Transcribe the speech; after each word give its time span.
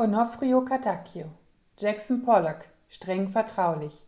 Onofrio 0.00 0.64
Cartaccio, 0.64 1.24
Jackson 1.76 2.24
Pollock, 2.24 2.66
streng 2.88 3.26
vertraulich. 3.26 4.06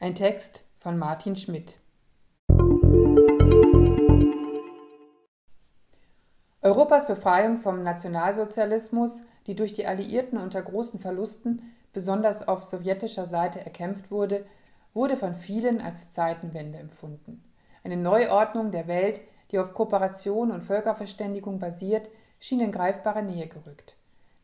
Ein 0.00 0.16
Text 0.16 0.64
von 0.74 0.98
Martin 0.98 1.36
Schmidt. 1.36 1.78
Europas 6.62 7.06
Befreiung 7.06 7.58
vom 7.58 7.84
Nationalsozialismus, 7.84 9.22
die 9.46 9.54
durch 9.54 9.72
die 9.72 9.86
Alliierten 9.86 10.36
unter 10.36 10.62
großen 10.62 10.98
Verlusten, 10.98 11.72
besonders 11.92 12.48
auf 12.48 12.64
sowjetischer 12.64 13.26
Seite, 13.26 13.60
erkämpft 13.60 14.10
wurde, 14.10 14.44
wurde 14.94 15.16
von 15.16 15.36
vielen 15.36 15.80
als 15.80 16.10
Zeitenwende 16.10 16.78
empfunden. 16.78 17.44
Eine 17.84 17.98
Neuordnung 17.98 18.72
der 18.72 18.88
Welt, 18.88 19.20
die 19.52 19.60
auf 19.60 19.74
Kooperation 19.74 20.50
und 20.50 20.64
Völkerverständigung 20.64 21.60
basiert, 21.60 22.10
schien 22.40 22.58
in 22.58 22.72
greifbare 22.72 23.22
Nähe 23.22 23.46
gerückt. 23.46 23.94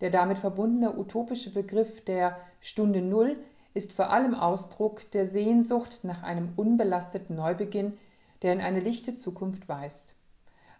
Der 0.00 0.10
damit 0.10 0.38
verbundene 0.38 0.96
utopische 0.98 1.52
Begriff 1.52 2.04
der 2.04 2.36
Stunde 2.60 3.02
Null 3.02 3.36
ist 3.74 3.92
vor 3.92 4.10
allem 4.10 4.34
Ausdruck 4.34 5.10
der 5.12 5.26
Sehnsucht 5.26 6.00
nach 6.02 6.22
einem 6.22 6.52
unbelasteten 6.56 7.36
Neubeginn, 7.36 7.98
der 8.42 8.52
in 8.52 8.60
eine 8.60 8.80
lichte 8.80 9.16
Zukunft 9.16 9.68
weist. 9.68 10.14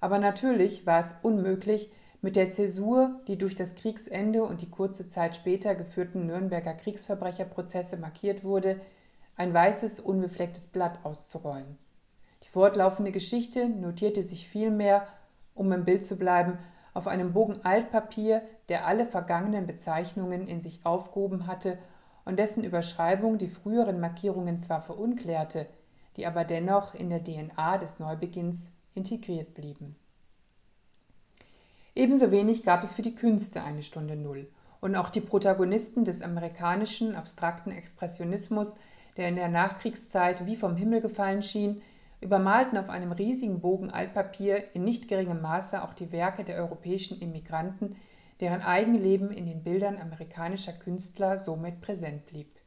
Aber 0.01 0.19
natürlich 0.19 0.87
war 0.87 1.01
es 1.01 1.15
unmöglich, 1.23 1.91
mit 2.23 2.37
der 2.37 2.51
Zäsur, 2.51 3.21
die 3.29 3.39
durch 3.39 3.55
das 3.55 3.75
Kriegsende 3.75 4.43
und 4.43 4.61
die 4.61 4.69
kurze 4.69 5.09
Zeit 5.09 5.37
später 5.37 5.75
geführten 5.75 6.27
Nürnberger 6.27 6.75
Kriegsverbrecherprozesse 6.75 7.97
markiert 7.97 8.45
wurde, 8.45 8.81
ein 9.37 9.55
weißes, 9.55 10.01
unbeflecktes 10.01 10.67
Blatt 10.67 10.99
auszurollen. 11.03 11.79
Die 12.43 12.49
fortlaufende 12.49 13.11
Geschichte 13.11 13.69
notierte 13.69 14.23
sich 14.23 14.47
vielmehr, 14.47 15.07
um 15.55 15.73
im 15.73 15.87
Bild 15.87 16.05
zu 16.05 16.17
bleiben, 16.19 16.59
auf 16.93 17.07
einem 17.07 17.33
Bogen 17.33 17.61
Altpapier, 17.63 18.43
der 18.71 18.87
alle 18.87 19.05
vergangenen 19.05 19.67
Bezeichnungen 19.67 20.47
in 20.47 20.63
sich 20.63 20.87
aufgehoben 20.87 21.47
hatte 21.47 21.77
und 22.25 22.39
dessen 22.39 22.65
Überschreibung 22.65 23.37
die 23.37 23.49
früheren 23.49 24.01
Markierungen 24.01 24.61
zwar 24.61 24.81
verunklärte, 24.81 25.67
die 26.17 26.27
aber 26.27 26.45
dennoch 26.45 26.95
in 26.95 27.11
der 27.11 27.23
DNA 27.23 27.79
des 27.79 27.99
Neubeginns 27.99 28.77
integriert 28.95 29.55
blieben. 29.55 29.97
Ebenso 31.95 32.31
wenig 32.31 32.63
gab 32.63 32.85
es 32.85 32.93
für 32.93 33.03
die 33.03 33.15
Künste 33.15 33.63
eine 33.63 33.83
Stunde 33.83 34.17
Null, 34.17 34.49
und 34.81 34.97
auch 34.97 35.11
die 35.11 35.21
Protagonisten 35.21 36.07
des 36.07 36.23
amerikanischen 36.23 37.15
abstrakten 37.15 37.71
Expressionismus, 37.71 38.77
der 39.17 39.29
in 39.29 39.37
der 39.37 39.49
Nachkriegszeit 39.49 40.47
wie 40.47 40.57
vom 40.57 40.77
Himmel 40.77 41.03
gefallen 41.03 41.43
schien, 41.43 41.83
übermalten 42.21 42.79
auf 42.79 42.89
einem 42.89 43.13
riesigen 43.13 43.61
Bogen 43.61 43.91
Altpapier 43.91 44.75
in 44.75 44.85
nicht 44.85 45.09
geringem 45.09 45.43
Maße 45.43 45.83
auch 45.83 45.93
die 45.93 46.13
Werke 46.13 46.45
der 46.45 46.57
europäischen 46.57 47.21
Immigranten, 47.21 47.97
deren 48.41 48.63
Eigenleben 48.63 49.31
in 49.31 49.47
den 49.47 49.63
Bildern 49.63 49.99
amerikanischer 49.99 50.73
Künstler 50.73 51.39
somit 51.39 51.81
präsent 51.81 52.27
blieb. 52.27 52.59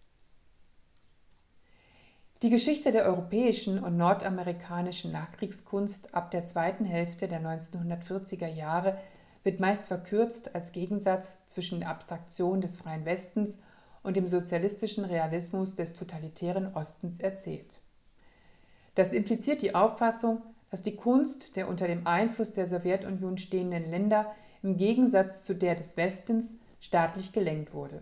Die 2.44 2.50
Geschichte 2.50 2.92
der 2.92 3.06
europäischen 3.06 3.82
und 3.82 3.96
nordamerikanischen 3.96 5.12
Nachkriegskunst 5.12 6.14
ab 6.14 6.30
der 6.32 6.46
zweiten 6.46 6.84
Hälfte 6.84 7.28
der 7.28 7.42
1940er 7.42 8.48
Jahre 8.48 9.00
wird 9.44 9.60
meist 9.60 9.86
verkürzt 9.86 10.54
als 10.54 10.74
Gegensatz 10.74 11.38
zwischen 11.48 11.80
der 11.80 11.90
Abstraktion 11.90 12.62
des 12.62 12.76
freien 12.76 13.06
Westens 13.06 13.58
und 14.04 14.18
dem 14.18 14.28
sozialistischen 14.28 15.06
Realismus 15.06 15.76
des 15.76 15.96
totalitären 15.96 16.76
Ostens 16.76 17.20
erzählt. 17.20 17.80
Das 18.96 19.14
impliziert 19.14 19.62
die 19.62 19.74
Auffassung, 19.74 20.42
dass 20.70 20.84
die 20.84 20.96
Kunst 20.96 21.56
der 21.56 21.68
unter 21.68 21.88
dem 21.88 22.06
Einfluss 22.06 22.54
der 22.54 22.68
Sowjetunion 22.68 23.38
stehenden 23.38 23.90
Länder 23.90 24.34
im 24.64 24.78
Gegensatz 24.78 25.44
zu 25.44 25.54
der 25.54 25.76
des 25.76 25.98
Westens 25.98 26.56
staatlich 26.80 27.34
gelenkt 27.34 27.74
wurde. 27.74 28.02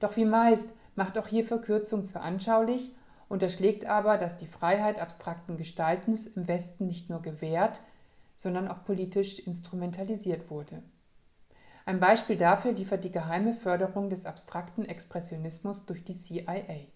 Doch 0.00 0.16
wie 0.16 0.24
meist 0.24 0.74
macht 0.96 1.16
auch 1.16 1.28
hier 1.28 1.44
Verkürzung 1.44 2.04
zwar 2.04 2.22
anschaulich, 2.22 2.92
unterschlägt 3.28 3.86
aber, 3.86 4.18
dass 4.18 4.38
die 4.38 4.46
Freiheit 4.46 4.98
abstrakten 4.98 5.56
Gestaltens 5.56 6.26
im 6.26 6.48
Westen 6.48 6.86
nicht 6.86 7.08
nur 7.08 7.22
gewährt, 7.22 7.80
sondern 8.34 8.68
auch 8.68 8.84
politisch 8.84 9.38
instrumentalisiert 9.38 10.50
wurde. 10.50 10.82
Ein 11.84 12.00
Beispiel 12.00 12.36
dafür 12.36 12.72
liefert 12.72 13.04
die 13.04 13.12
geheime 13.12 13.54
Förderung 13.54 14.08
des 14.08 14.26
abstrakten 14.26 14.84
Expressionismus 14.84 15.86
durch 15.86 16.04
die 16.04 16.14
CIA. 16.14 16.86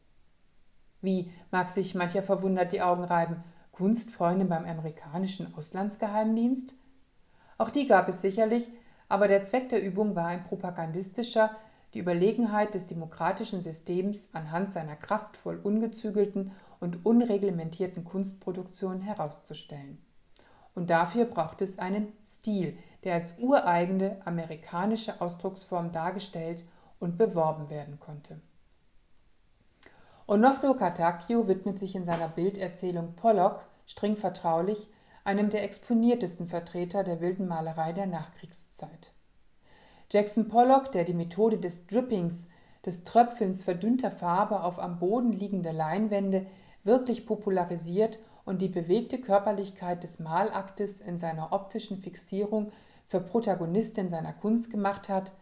Wie 1.00 1.32
mag 1.50 1.71
sich 1.71 1.94
mancher 1.94 2.22
verwundert 2.22 2.72
die 2.72 2.82
Augen 2.82 3.04
reiben? 3.04 3.42
Kunstfreunde 3.72 4.44
beim 4.44 4.65
amerikanischen 4.65 5.54
Auslandsgeheimdienst? 5.54 6.75
Auch 7.59 7.71
die 7.71 7.87
gab 7.87 8.09
es 8.09 8.22
sicherlich, 8.22 8.71
aber 9.09 9.28
der 9.28 9.43
Zweck 9.43 9.69
der 9.69 9.83
Übung 9.83 10.15
war 10.15 10.27
ein 10.27 10.44
propagandistischer, 10.44 11.50
die 11.94 12.00
Überlegenheit 12.00 12.75
des 12.75 12.87
demokratischen 12.87 13.62
Systems 13.62 14.31
anhand 14.33 14.72
seiner 14.72 14.97
kraftvoll 14.97 15.61
ungezügelten 15.62 16.53
und 16.81 17.06
unreglementierten 17.06 18.05
Kunstproduktion 18.05 19.00
herauszustellen. 19.00 19.99
Und 20.75 20.91
dafür 20.91 21.25
braucht 21.25 21.62
es 21.62 21.78
einen 21.78 22.12
Stil, 22.27 22.77
der 23.05 23.15
als 23.15 23.34
ureigene 23.39 24.19
amerikanische 24.25 25.21
Ausdrucksform 25.21 25.93
dargestellt 25.93 26.65
und 26.99 27.16
beworben 27.16 27.71
werden 27.71 27.99
konnte. 27.99 28.41
Onofrio 30.27 30.75
Cartaccio 30.75 31.47
widmet 31.47 31.78
sich 31.78 31.95
in 31.95 32.05
seiner 32.05 32.28
Bilderzählung 32.28 33.15
Pollock, 33.15 33.65
streng 33.87 34.16
vertraulich, 34.16 34.89
einem 35.26 35.50
der 35.50 35.64
exponiertesten 35.64 36.47
Vertreter 36.47 37.03
der 37.03 37.20
wilden 37.20 37.48
Malerei 37.48 37.92
der 37.92 38.06
Nachkriegszeit. 38.06 39.12
Jackson 40.10 40.48
Pollock, 40.48 40.92
der 40.92 41.04
die 41.04 41.14
Methode 41.14 41.59
des 41.59 41.87
Drippings, 41.87 42.48
des 42.84 43.03
Tröpfelns 43.03 43.65
verdünnter 43.65 44.12
Farbe 44.12 44.62
auf 44.62 44.78
am 44.78 45.00
Boden 45.00 45.32
liegende 45.32 45.72
Leinwände 45.72 46.47
wirklich 46.84 47.26
popularisiert 47.26 48.20
und 48.44 48.62
die 48.62 48.69
bewegte 48.69 49.19
Körperlichkeit 49.19 50.04
des 50.04 50.20
Malaktes 50.20 51.00
in 51.00 51.19
seiner 51.19 51.53
optischen 51.53 51.98
Fixierung 51.98 52.70
zur 53.04 53.20
Protagonistin 53.20 54.09
seiner 54.09 54.32
Kunst 54.32 54.70
gemacht 54.70 55.09
hat, 55.09 55.32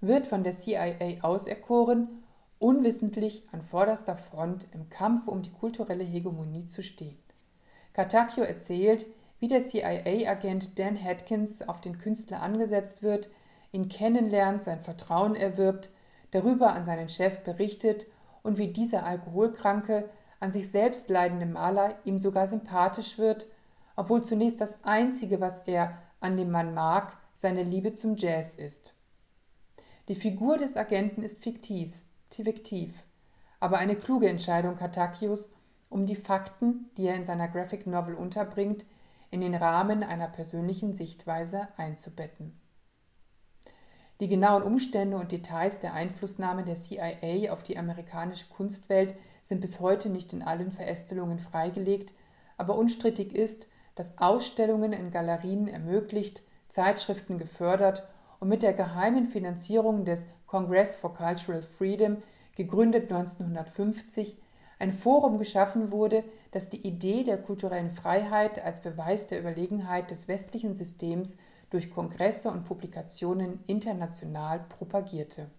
wird 0.00 0.26
von 0.26 0.44
der 0.44 0.54
CIA 0.54 1.22
auserkoren 1.22 2.22
unwissentlich 2.58 3.46
an 3.52 3.60
vorderster 3.60 4.16
Front 4.16 4.66
im 4.72 4.88
Kampf 4.88 5.28
um 5.28 5.42
die 5.42 5.52
kulturelle 5.52 6.04
Hegemonie 6.04 6.64
zu 6.64 6.82
stehen. 6.82 7.18
Cartaccio 7.92 8.44
erzählt, 8.44 9.06
wie 9.38 9.48
der 9.48 9.60
CIA-Agent 9.60 10.78
Dan 10.78 11.02
Hatkins 11.02 11.66
auf 11.68 11.80
den 11.80 11.98
Künstler 11.98 12.42
angesetzt 12.42 13.02
wird, 13.02 13.28
ihn 13.72 13.88
kennenlernt, 13.88 14.64
sein 14.64 14.80
Vertrauen 14.80 15.34
erwirbt, 15.34 15.90
darüber 16.30 16.72
an 16.72 16.84
seinen 16.84 17.08
Chef 17.08 17.40
berichtet 17.40 18.06
und 18.42 18.58
wie 18.58 18.68
dieser 18.68 19.04
alkoholkranke, 19.04 20.08
an 20.40 20.52
sich 20.52 20.70
selbst 20.70 21.08
leidende 21.08 21.46
Maler 21.46 21.96
ihm 22.04 22.18
sogar 22.18 22.46
sympathisch 22.46 23.18
wird, 23.18 23.46
obwohl 23.96 24.22
zunächst 24.22 24.60
das 24.60 24.84
Einzige, 24.84 25.40
was 25.40 25.60
er 25.66 25.98
an 26.20 26.36
dem 26.36 26.50
Mann 26.50 26.74
mag, 26.74 27.16
seine 27.34 27.62
Liebe 27.62 27.94
zum 27.94 28.16
Jazz 28.16 28.54
ist. 28.54 28.92
Die 30.08 30.14
Figur 30.14 30.58
des 30.58 30.76
Agenten 30.76 31.22
ist 31.22 31.42
fiktiv, 31.42 32.04
fiktiv, 32.30 33.02
aber 33.60 33.78
eine 33.78 33.96
kluge 33.96 34.28
Entscheidung 34.28 34.76
Katakios, 34.76 35.50
um 35.88 36.06
die 36.06 36.16
Fakten, 36.16 36.90
die 36.96 37.06
er 37.06 37.16
in 37.16 37.24
seiner 37.24 37.48
Graphic 37.48 37.86
Novel 37.86 38.14
unterbringt, 38.14 38.84
in 39.36 39.42
den 39.42 39.54
Rahmen 39.54 40.02
einer 40.02 40.28
persönlichen 40.28 40.94
Sichtweise 40.94 41.68
einzubetten. 41.76 42.58
Die 44.20 44.28
genauen 44.28 44.62
Umstände 44.62 45.18
und 45.18 45.30
Details 45.30 45.78
der 45.80 45.92
Einflussnahme 45.92 46.64
der 46.64 46.76
CIA 46.76 47.52
auf 47.52 47.62
die 47.62 47.76
amerikanische 47.76 48.46
Kunstwelt 48.48 49.14
sind 49.42 49.60
bis 49.60 49.78
heute 49.78 50.08
nicht 50.08 50.32
in 50.32 50.42
allen 50.42 50.70
Verästelungen 50.70 51.38
freigelegt, 51.38 52.14
aber 52.56 52.78
unstrittig 52.78 53.34
ist, 53.34 53.66
dass 53.94 54.16
Ausstellungen 54.16 54.94
in 54.94 55.10
Galerien 55.10 55.68
ermöglicht, 55.68 56.40
Zeitschriften 56.70 57.36
gefördert 57.36 58.08
und 58.40 58.48
mit 58.48 58.62
der 58.62 58.72
geheimen 58.72 59.26
Finanzierung 59.26 60.06
des 60.06 60.24
Congress 60.46 60.96
for 60.96 61.12
Cultural 61.12 61.60
Freedom, 61.60 62.22
gegründet 62.56 63.12
1950, 63.12 64.38
ein 64.78 64.94
Forum 64.94 65.36
geschaffen 65.36 65.90
wurde, 65.90 66.24
das 66.56 66.70
die 66.70 66.86
Idee 66.86 67.22
der 67.22 67.36
kulturellen 67.36 67.90
Freiheit 67.90 68.64
als 68.64 68.80
Beweis 68.80 69.26
der 69.26 69.40
Überlegenheit 69.40 70.10
des 70.10 70.26
westlichen 70.26 70.74
Systems 70.74 71.36
durch 71.68 71.90
Kongresse 71.90 72.50
und 72.50 72.64
Publikationen 72.64 73.62
international 73.66 74.60
propagierte. 74.60 75.50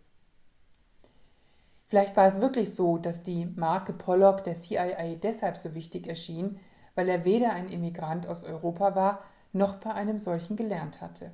Vielleicht 1.88 2.18
war 2.18 2.28
es 2.28 2.42
wirklich 2.42 2.74
so, 2.74 2.98
dass 2.98 3.22
die 3.22 3.46
Marke 3.46 3.94
Pollock 3.94 4.44
der 4.44 4.56
CIA 4.56 5.18
deshalb 5.22 5.58
so 5.58 5.76
wichtig 5.76 6.08
erschien, 6.08 6.60
weil 6.96 7.10
er 7.10 7.26
weder 7.26 7.54
ein 7.54 7.70
Immigrant 7.70 8.26
aus 8.26 8.44
Europa 8.44 8.96
war, 8.96 9.24
noch 9.54 9.76
bei 9.76 9.94
einem 9.94 10.18
solchen 10.18 10.56
gelernt 10.56 11.00
hatte. 11.00 11.30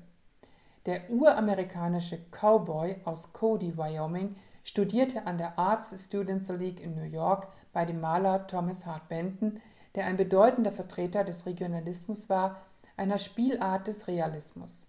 Der 0.85 1.09
uramerikanische 1.09 2.19
Cowboy 2.31 2.97
aus 3.05 3.31
Cody, 3.31 3.77
Wyoming, 3.77 4.35
studierte 4.63 5.27
an 5.27 5.37
der 5.37 5.59
Arts 5.59 5.93
Students 6.05 6.49
League 6.49 6.79
in 6.79 6.95
New 6.95 7.03
York 7.03 7.47
bei 7.73 7.85
dem 7.85 7.99
Maler 7.99 8.47
Thomas 8.47 8.85
Hart 8.85 9.07
Benton, 9.09 9.59
der 9.95 10.05
ein 10.05 10.17
bedeutender 10.17 10.71
Vertreter 10.71 11.23
des 11.23 11.45
Regionalismus 11.45 12.29
war, 12.29 12.61
einer 12.97 13.17
Spielart 13.17 13.87
des 13.87 14.07
Realismus. 14.07 14.87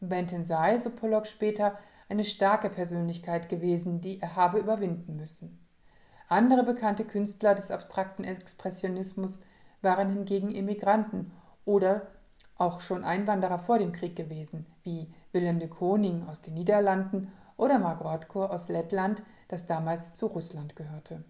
Benton 0.00 0.44
sei, 0.44 0.78
so 0.78 0.90
Pollock 0.90 1.26
später, 1.26 1.78
eine 2.08 2.24
starke 2.24 2.68
Persönlichkeit 2.68 3.48
gewesen, 3.48 4.00
die 4.00 4.20
er 4.20 4.36
habe 4.36 4.58
überwinden 4.58 5.16
müssen. 5.16 5.58
Andere 6.28 6.64
bekannte 6.64 7.04
Künstler 7.04 7.54
des 7.54 7.70
abstrakten 7.70 8.24
Expressionismus 8.24 9.40
waren 9.82 10.10
hingegen 10.10 10.50
Immigranten 10.50 11.32
oder 11.64 12.08
auch 12.56 12.80
schon 12.80 13.04
Einwanderer 13.04 13.58
vor 13.58 13.78
dem 13.78 13.92
Krieg 13.92 14.16
gewesen, 14.16 14.66
wie 14.82 15.12
Willem 15.32 15.58
de 15.58 15.68
Koning 15.68 16.26
aus 16.28 16.40
den 16.40 16.54
Niederlanden 16.54 17.32
oder 17.56 17.78
Rothko 17.78 18.44
aus 18.44 18.68
Lettland, 18.68 19.22
das 19.48 19.66
damals 19.66 20.16
zu 20.16 20.26
Russland 20.26 20.76
gehörte. 20.76 21.24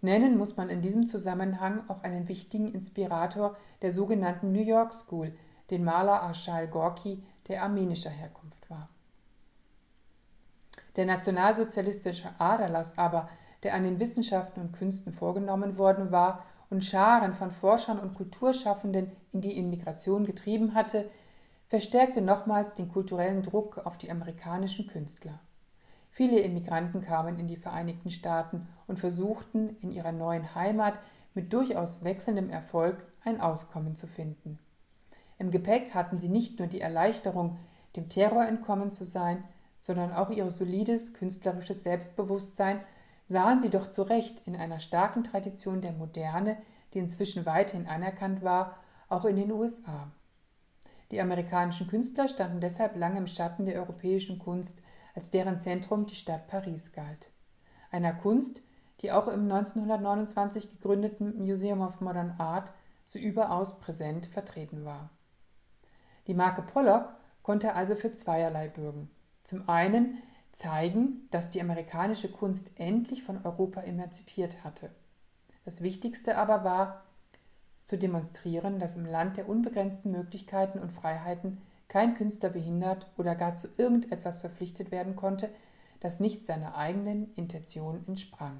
Nennen 0.00 0.36
muss 0.36 0.56
man 0.56 0.68
in 0.68 0.82
diesem 0.82 1.06
Zusammenhang 1.06 1.88
auch 1.88 2.02
einen 2.02 2.28
wichtigen 2.28 2.72
Inspirator 2.72 3.56
der 3.82 3.92
sogenannten 3.92 4.52
New 4.52 4.62
York 4.62 4.92
School, 4.92 5.32
den 5.70 5.84
Maler 5.84 6.22
Arshal 6.22 6.68
Gorki, 6.68 7.24
der 7.48 7.62
armenischer 7.62 8.10
Herkunft 8.10 8.70
war. 8.70 8.88
Der 10.96 11.06
nationalsozialistische 11.06 12.28
Aderlass 12.38 12.98
aber, 12.98 13.28
der 13.62 13.74
an 13.74 13.84
den 13.84 14.00
Wissenschaften 14.00 14.60
und 14.60 14.72
Künsten 14.72 15.12
vorgenommen 15.12 15.78
worden 15.78 16.10
war 16.12 16.44
und 16.70 16.84
Scharen 16.84 17.34
von 17.34 17.50
Forschern 17.50 17.98
und 17.98 18.14
Kulturschaffenden 18.14 19.12
in 19.32 19.40
die 19.40 19.56
Immigration 19.56 20.24
getrieben 20.24 20.74
hatte, 20.74 21.08
verstärkte 21.68 22.20
nochmals 22.20 22.74
den 22.74 22.88
kulturellen 22.88 23.42
Druck 23.42 23.78
auf 23.84 23.98
die 23.98 24.10
amerikanischen 24.10 24.86
Künstler. 24.86 25.40
Viele 26.10 26.40
Immigranten 26.40 27.02
kamen 27.02 27.38
in 27.38 27.48
die 27.48 27.56
Vereinigten 27.56 28.10
Staaten 28.10 28.68
und 28.86 28.98
versuchten 28.98 29.76
in 29.80 29.92
ihrer 29.92 30.12
neuen 30.12 30.54
Heimat 30.54 30.98
mit 31.34 31.52
durchaus 31.52 32.02
wechselndem 32.04 32.48
Erfolg 32.48 33.04
ein 33.22 33.40
Auskommen 33.40 33.96
zu 33.96 34.06
finden. 34.06 34.58
Im 35.38 35.50
Gepäck 35.50 35.94
hatten 35.94 36.18
sie 36.18 36.30
nicht 36.30 36.58
nur 36.58 36.68
die 36.68 36.80
Erleichterung, 36.80 37.58
dem 37.94 38.08
Terror 38.08 38.46
entkommen 38.46 38.90
zu 38.90 39.04
sein, 39.04 39.44
sondern 39.80 40.12
auch 40.12 40.30
ihr 40.30 40.50
solides 40.50 41.12
künstlerisches 41.12 41.82
Selbstbewusstsein 41.82 42.80
sahen 43.28 43.60
sie 43.60 43.70
doch 43.70 43.90
zu 43.90 44.02
Recht 44.02 44.40
in 44.46 44.56
einer 44.56 44.80
starken 44.80 45.24
Tradition 45.24 45.80
der 45.82 45.92
Moderne, 45.92 46.56
die 46.94 46.98
inzwischen 46.98 47.44
weithin 47.44 47.86
anerkannt 47.86 48.42
war, 48.42 48.76
auch 49.08 49.24
in 49.24 49.36
den 49.36 49.52
USA. 49.52 50.10
Die 51.10 51.20
amerikanischen 51.20 51.86
Künstler 51.86 52.28
standen 52.28 52.60
deshalb 52.60 52.96
lange 52.96 53.18
im 53.18 53.26
Schatten 53.26 53.64
der 53.64 53.76
europäischen 53.76 54.38
Kunst, 54.38 54.82
als 55.14 55.30
deren 55.30 55.60
Zentrum 55.60 56.06
die 56.06 56.14
Stadt 56.14 56.48
Paris 56.48 56.92
galt. 56.92 57.30
Einer 57.90 58.12
Kunst, 58.12 58.62
die 59.00 59.12
auch 59.12 59.28
im 59.28 59.42
1929 59.42 60.70
gegründeten 60.70 61.38
Museum 61.38 61.80
of 61.80 62.00
Modern 62.00 62.34
Art 62.38 62.72
so 63.04 63.18
überaus 63.18 63.78
präsent 63.78 64.26
vertreten 64.26 64.84
war. 64.84 65.10
Die 66.26 66.34
Marke 66.34 66.62
Pollock 66.62 67.08
konnte 67.42 67.74
also 67.74 67.94
für 67.94 68.12
zweierlei 68.12 68.68
bürgen. 68.68 69.10
Zum 69.44 69.68
einen 69.68 70.22
zeigen, 70.50 71.28
dass 71.30 71.50
die 71.50 71.60
amerikanische 71.60 72.30
Kunst 72.30 72.72
endlich 72.76 73.22
von 73.22 73.44
Europa 73.44 73.82
emanzipiert 73.82 74.64
hatte. 74.64 74.90
Das 75.64 75.82
Wichtigste 75.82 76.36
aber 76.36 76.64
war, 76.64 77.04
zu 77.86 77.96
demonstrieren, 77.96 78.78
dass 78.78 78.96
im 78.96 79.06
Land 79.06 79.36
der 79.36 79.48
unbegrenzten 79.48 80.10
Möglichkeiten 80.10 80.78
und 80.80 80.92
Freiheiten 80.92 81.62
kein 81.88 82.14
Künstler 82.14 82.50
behindert 82.50 83.10
oder 83.16 83.34
gar 83.34 83.56
zu 83.56 83.68
irgendetwas 83.78 84.38
verpflichtet 84.38 84.90
werden 84.90 85.16
konnte, 85.16 85.48
das 86.00 86.20
nicht 86.20 86.44
seiner 86.44 86.76
eigenen 86.76 87.32
Intention 87.34 88.04
entsprang. 88.06 88.58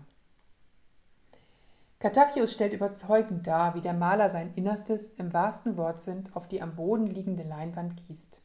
Katakios 1.98 2.52
stellt 2.52 2.72
überzeugend 2.72 3.46
dar, 3.46 3.74
wie 3.74 3.80
der 3.80 3.94
Maler 3.94 4.30
sein 4.30 4.52
Innerstes 4.54 5.14
im 5.14 5.32
wahrsten 5.32 5.76
Wortsinn 5.76 6.28
auf 6.34 6.46
die 6.46 6.62
am 6.62 6.76
Boden 6.76 7.06
liegende 7.06 7.42
Leinwand 7.42 7.96
gießt. 8.06 8.40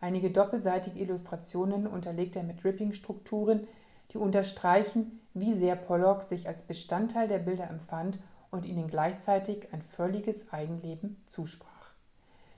Einige 0.00 0.30
doppelseitige 0.30 0.98
Illustrationen 0.98 1.86
unterlegt 1.86 2.36
er 2.36 2.44
mit 2.44 2.64
Ripping-Strukturen, 2.64 3.66
die 4.12 4.18
unterstreichen, 4.18 5.20
wie 5.34 5.52
sehr 5.52 5.76
Pollock 5.76 6.22
sich 6.22 6.46
als 6.46 6.62
Bestandteil 6.62 7.26
der 7.26 7.40
Bilder 7.40 7.68
empfand 7.68 8.18
und 8.54 8.64
ihnen 8.64 8.88
gleichzeitig 8.88 9.68
ein 9.72 9.82
völliges 9.82 10.52
Eigenleben 10.52 11.22
zusprach. 11.26 11.68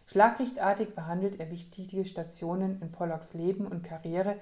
Schlaglichtartig 0.06 0.94
behandelt 0.94 1.40
er 1.40 1.50
wichtige 1.50 2.04
Stationen 2.04 2.80
in 2.80 2.92
Pollocks 2.92 3.34
Leben 3.34 3.66
und 3.66 3.82
Karriere, 3.82 4.36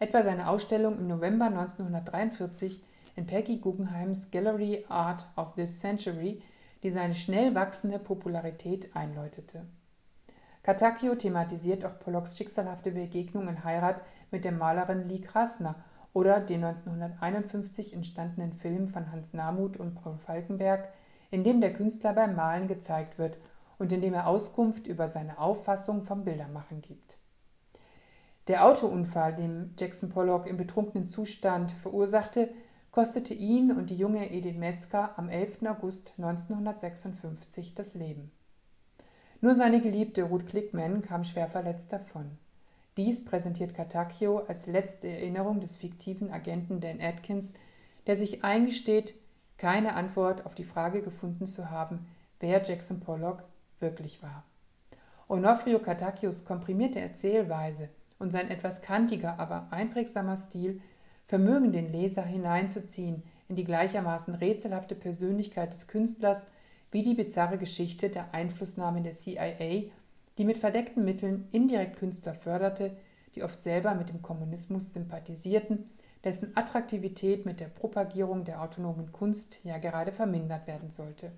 etwa 0.00 0.22
seine 0.22 0.48
Ausstellung 0.48 0.98
im 0.98 1.06
November 1.06 1.46
1943 1.46 2.82
in 3.16 3.26
Peggy 3.26 3.58
Guggenheims 3.58 4.30
Gallery 4.30 4.84
Art 4.88 5.24
of 5.36 5.54
this 5.54 5.80
Century, 5.80 6.42
die 6.82 6.90
seine 6.90 7.14
schnell 7.14 7.54
wachsende 7.54 7.98
Popularität 7.98 8.94
einläutete. 8.94 9.64
Cartaccio 10.62 11.14
thematisiert 11.14 11.84
auch 11.84 11.98
Pollocks 11.98 12.36
schicksalhafte 12.36 12.90
Begegnung 12.90 13.48
in 13.48 13.64
Heirat 13.64 14.02
mit 14.30 14.44
der 14.44 14.52
Malerin 14.52 15.08
Lee 15.08 15.20
Krasner 15.20 15.76
oder 16.18 16.40
den 16.40 16.64
1951 16.64 17.92
entstandenen 17.92 18.52
Film 18.52 18.88
von 18.88 19.12
Hans 19.12 19.34
Namuth 19.34 19.76
und 19.76 19.94
Paul 19.94 20.18
Falkenberg, 20.18 20.88
in 21.30 21.44
dem 21.44 21.60
der 21.60 21.72
Künstler 21.72 22.12
beim 22.12 22.34
Malen 22.34 22.66
gezeigt 22.66 23.20
wird 23.20 23.36
und 23.78 23.92
in 23.92 24.00
dem 24.00 24.14
er 24.14 24.26
Auskunft 24.26 24.88
über 24.88 25.06
seine 25.06 25.38
Auffassung 25.38 26.02
vom 26.02 26.24
Bildermachen 26.24 26.80
gibt. 26.80 27.18
Der 28.48 28.66
Autounfall, 28.66 29.36
den 29.36 29.74
Jackson 29.78 30.08
Pollock 30.08 30.48
im 30.48 30.56
betrunkenen 30.56 31.08
Zustand 31.08 31.70
verursachte, 31.70 32.48
kostete 32.90 33.34
ihn 33.34 33.70
und 33.70 33.88
die 33.90 33.96
junge 33.96 34.32
Edith 34.32 34.56
Metzger 34.56 35.16
am 35.16 35.28
11. 35.28 35.66
August 35.68 36.14
1956 36.18 37.76
das 37.76 37.94
Leben. 37.94 38.32
Nur 39.40 39.54
seine 39.54 39.80
Geliebte 39.80 40.24
Ruth 40.24 40.48
Klickman 40.48 41.00
kam 41.02 41.22
schwer 41.22 41.46
verletzt 41.46 41.92
davon. 41.92 42.38
Dies 42.98 43.24
präsentiert 43.24 43.74
Cartaccio 43.74 44.40
als 44.48 44.66
letzte 44.66 45.06
Erinnerung 45.06 45.60
des 45.60 45.76
fiktiven 45.76 46.32
Agenten 46.32 46.80
Dan 46.80 47.00
Atkins, 47.00 47.54
der 48.08 48.16
sich 48.16 48.42
eingesteht, 48.42 49.14
keine 49.56 49.94
Antwort 49.94 50.44
auf 50.44 50.56
die 50.56 50.64
Frage 50.64 51.00
gefunden 51.00 51.46
zu 51.46 51.70
haben, 51.70 52.08
wer 52.40 52.60
Jackson 52.64 52.98
Pollock 52.98 53.44
wirklich 53.78 54.20
war. 54.20 54.42
Onofrio 55.28 55.78
Cartaccios 55.78 56.44
komprimierte 56.44 56.98
Erzählweise 56.98 57.88
und 58.18 58.32
sein 58.32 58.50
etwas 58.50 58.82
kantiger, 58.82 59.38
aber 59.38 59.68
einprägsamer 59.70 60.36
Stil 60.36 60.80
vermögen 61.24 61.70
den 61.70 61.92
Leser 61.92 62.24
hineinzuziehen 62.24 63.22
in 63.48 63.54
die 63.54 63.64
gleichermaßen 63.64 64.34
rätselhafte 64.34 64.96
Persönlichkeit 64.96 65.72
des 65.72 65.86
Künstlers 65.86 66.46
wie 66.90 67.02
die 67.02 67.14
bizarre 67.14 67.58
Geschichte 67.58 68.08
der 68.08 68.34
Einflussnahme 68.34 69.02
der 69.02 69.12
CIA, 69.12 69.92
die 70.38 70.44
mit 70.44 70.58
verdeckten 70.58 71.04
Mitteln 71.04 71.48
indirekt 71.50 71.98
Künstler 71.98 72.34
förderte, 72.34 72.96
die 73.34 73.42
oft 73.42 73.62
selber 73.62 73.94
mit 73.94 74.08
dem 74.08 74.22
Kommunismus 74.22 74.92
sympathisierten, 74.92 75.90
dessen 76.24 76.56
Attraktivität 76.56 77.44
mit 77.44 77.60
der 77.60 77.66
Propagierung 77.66 78.44
der 78.44 78.62
autonomen 78.62 79.12
Kunst 79.12 79.58
ja 79.64 79.78
gerade 79.78 80.12
vermindert 80.12 80.66
werden 80.66 80.90
sollte. 80.90 81.32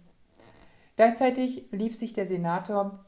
Gleichzeitig 0.97 1.67
lief 1.71 1.97
sich 1.97 2.13
der 2.13 2.27
Senator 2.27 3.05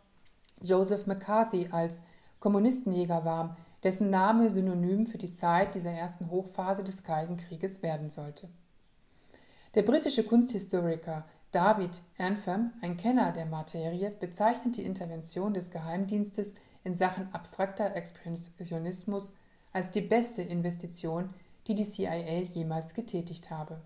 Joseph 0.62 1.06
McCarthy 1.06 1.68
als 1.70 2.04
Kommunistenjäger 2.40 3.24
warm, 3.24 3.56
dessen 3.82 4.10
Name 4.10 4.50
synonym 4.50 5.06
für 5.06 5.18
die 5.18 5.32
Zeit 5.32 5.74
dieser 5.74 5.92
ersten 5.92 6.30
Hochphase 6.30 6.84
des 6.84 7.02
Kalten 7.04 7.36
Krieges 7.36 7.82
werden 7.82 8.10
sollte. 8.10 8.48
Der 9.74 9.82
britische 9.82 10.24
Kunsthistoriker 10.24 11.24
David 11.52 12.00
Antham, 12.16 12.72
ein 12.80 12.96
Kenner 12.96 13.30
der 13.30 13.44
Materie, 13.44 14.10
bezeichnet 14.10 14.78
die 14.78 14.84
Intervention 14.84 15.52
des 15.52 15.70
Geheimdienstes 15.70 16.54
in 16.82 16.96
Sachen 16.96 17.32
abstrakter 17.34 17.94
Expressionismus 17.94 19.34
als 19.74 19.90
die 19.90 20.00
beste 20.00 20.40
Investition, 20.40 21.34
die 21.66 21.74
die 21.74 21.84
CIA 21.84 22.40
jemals 22.52 22.94
getätigt 22.94 23.50
habe. 23.50 23.82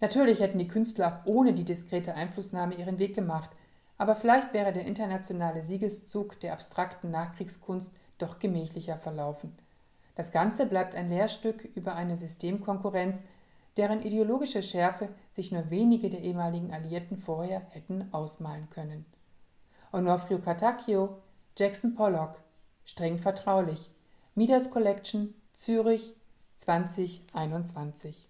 Natürlich 0.00 0.40
hätten 0.40 0.58
die 0.58 0.68
Künstler 0.68 1.22
auch 1.22 1.26
ohne 1.26 1.54
die 1.54 1.64
diskrete 1.64 2.14
Einflussnahme 2.14 2.74
ihren 2.74 2.98
Weg 2.98 3.14
gemacht, 3.14 3.50
aber 3.96 4.14
vielleicht 4.14 4.52
wäre 4.52 4.74
der 4.74 4.84
internationale 4.84 5.62
Siegeszug 5.62 6.38
der 6.40 6.52
abstrakten 6.52 7.10
Nachkriegskunst 7.10 7.92
doch 8.18 8.38
gemächlicher 8.38 8.98
verlaufen. 8.98 9.56
Das 10.16 10.32
Ganze 10.32 10.66
bleibt 10.66 10.94
ein 10.94 11.08
Lehrstück 11.08 11.64
über 11.74 11.94
eine 11.94 12.18
Systemkonkurrenz, 12.18 13.24
deren 13.76 14.02
ideologische 14.02 14.62
Schärfe 14.62 15.08
sich 15.30 15.52
nur 15.52 15.70
wenige 15.70 16.10
der 16.10 16.20
ehemaligen 16.20 16.72
Alliierten 16.72 17.16
vorher 17.16 17.60
hätten 17.70 18.12
ausmalen 18.12 18.68
können. 18.70 19.04
Onofrio 19.92 20.38
Cartaccio, 20.38 21.18
Jackson 21.56 21.94
Pollock, 21.94 22.36
streng 22.84 23.18
vertraulich. 23.18 23.90
Midas 24.34 24.70
Collection, 24.70 25.34
Zürich 25.54 26.14
2021. 26.56 28.26